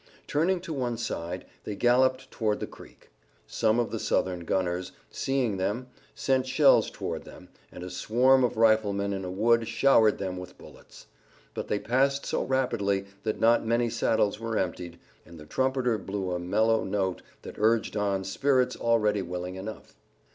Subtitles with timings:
[0.25, 3.11] Turning to one side they galloped toward the creek.
[3.45, 8.57] Some of the Southern gunners, seeing them, sent shells toward them, and a swarm of
[8.57, 11.05] riflemen in a wood showered them with bullets.
[11.53, 16.31] But they passed so rapidly that not many saddles were emptied, and the trumpeter blew
[16.31, 19.93] a mellow note that urged on spirits already willing enough.